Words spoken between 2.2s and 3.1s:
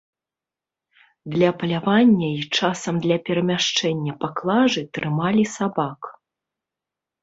і часам